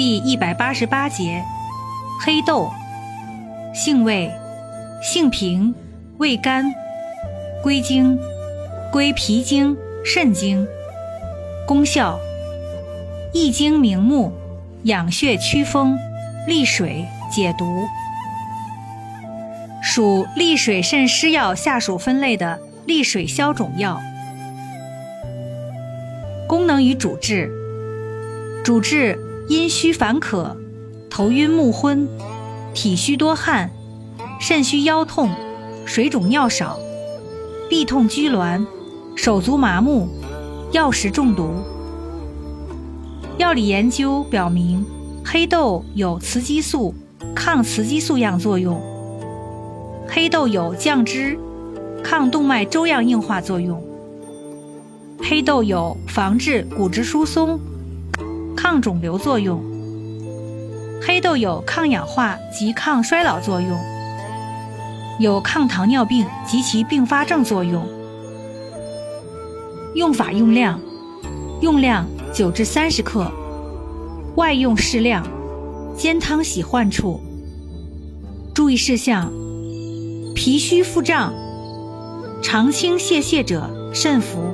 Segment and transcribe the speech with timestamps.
[0.00, 1.44] 第一百八十八节，
[2.24, 2.70] 黑豆，
[3.74, 4.32] 性味，
[5.02, 5.74] 性平，
[6.16, 6.72] 味甘，
[7.62, 8.18] 归经，
[8.90, 10.66] 归脾经、肾经。
[11.66, 12.18] 功效，
[13.34, 14.32] 益精明目，
[14.84, 15.98] 养血祛风，
[16.46, 17.86] 利水解毒。
[19.82, 24.00] 属利水渗湿药下属分类的利水消肿药。
[26.48, 27.50] 功能与主治，
[28.64, 29.18] 主治
[29.50, 30.56] 阴虚烦渴、
[31.10, 32.06] 头晕目昏、
[32.72, 33.68] 体虚多汗、
[34.38, 35.28] 肾虚腰痛、
[35.84, 36.78] 水肿尿少、
[37.68, 38.64] 臂痛拘挛、
[39.16, 40.08] 手足麻木、
[40.70, 41.50] 药食中毒。
[43.38, 44.86] 药理研究表明，
[45.24, 46.94] 黑豆有雌激素、
[47.34, 48.80] 抗雌激素样作用。
[50.06, 51.36] 黑豆有降脂、
[52.04, 53.82] 抗动脉粥样硬化作用。
[55.20, 57.58] 黑豆有防治骨质疏松、
[58.62, 59.58] 抗肿瘤作用。
[61.00, 63.80] 黑豆有抗氧化及抗衰老作用，
[65.18, 67.88] 有抗糖尿病及其并发症作用。
[69.94, 70.78] 用法用量：
[71.62, 73.32] 用量九至三十克，
[74.36, 75.26] 外用适量，
[75.96, 77.18] 煎汤洗患处。
[78.54, 79.32] 注意事项：
[80.34, 81.32] 脾虚腹胀、
[82.42, 84.49] 肠清泄泻者慎服。